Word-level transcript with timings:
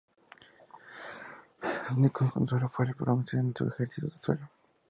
Su 1.87 1.93
único 1.93 2.27
consuelo 2.31 2.67
fue 2.69 2.87
el 2.87 2.95
bronce 2.95 3.37
en 3.37 3.53
su 3.55 3.67
ejercicio 3.67 4.07
de 4.09 4.19
suelo. 4.19 4.49